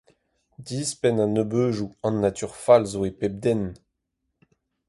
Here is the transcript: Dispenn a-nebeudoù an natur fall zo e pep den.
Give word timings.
Dispenn 0.67 1.21
a-nebeudoù 1.25 1.91
an 2.07 2.15
natur 2.21 2.53
fall 2.63 2.83
zo 2.91 3.01
e 3.09 3.11
pep 3.19 3.35
den. 3.43 3.63